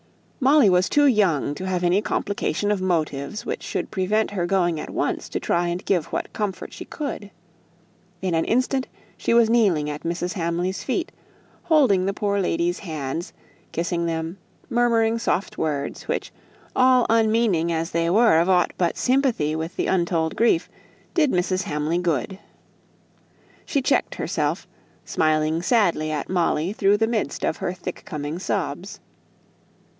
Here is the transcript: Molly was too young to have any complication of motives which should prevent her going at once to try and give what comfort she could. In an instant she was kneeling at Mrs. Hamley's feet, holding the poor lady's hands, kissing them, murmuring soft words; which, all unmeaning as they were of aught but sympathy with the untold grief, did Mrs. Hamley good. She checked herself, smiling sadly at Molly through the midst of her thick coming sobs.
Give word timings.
Molly 0.39 0.67
was 0.71 0.89
too 0.89 1.05
young 1.05 1.53
to 1.53 1.67
have 1.67 1.83
any 1.83 2.01
complication 2.01 2.71
of 2.71 2.81
motives 2.81 3.45
which 3.45 3.61
should 3.61 3.91
prevent 3.91 4.31
her 4.31 4.47
going 4.47 4.79
at 4.79 4.89
once 4.89 5.29
to 5.29 5.39
try 5.39 5.67
and 5.67 5.85
give 5.85 6.07
what 6.07 6.33
comfort 6.33 6.73
she 6.73 6.85
could. 6.85 7.29
In 8.23 8.33
an 8.33 8.45
instant 8.45 8.87
she 9.15 9.35
was 9.35 9.47
kneeling 9.51 9.87
at 9.87 10.01
Mrs. 10.01 10.33
Hamley's 10.33 10.83
feet, 10.83 11.11
holding 11.65 12.07
the 12.07 12.15
poor 12.15 12.39
lady's 12.39 12.79
hands, 12.79 13.31
kissing 13.71 14.07
them, 14.07 14.39
murmuring 14.71 15.19
soft 15.19 15.59
words; 15.59 16.07
which, 16.07 16.31
all 16.75 17.05
unmeaning 17.07 17.71
as 17.71 17.91
they 17.91 18.09
were 18.09 18.39
of 18.39 18.49
aught 18.49 18.73
but 18.79 18.97
sympathy 18.97 19.55
with 19.55 19.75
the 19.75 19.85
untold 19.85 20.35
grief, 20.35 20.67
did 21.13 21.29
Mrs. 21.31 21.61
Hamley 21.65 21.99
good. 21.99 22.39
She 23.67 23.83
checked 23.83 24.15
herself, 24.15 24.67
smiling 25.05 25.61
sadly 25.61 26.09
at 26.09 26.27
Molly 26.29 26.73
through 26.73 26.97
the 26.97 27.05
midst 27.05 27.45
of 27.45 27.57
her 27.57 27.71
thick 27.73 28.01
coming 28.03 28.39
sobs. 28.39 28.99